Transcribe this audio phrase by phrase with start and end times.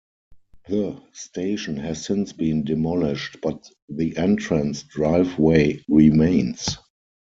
[0.67, 6.79] The station has since been demolished but the entrance driveway remains.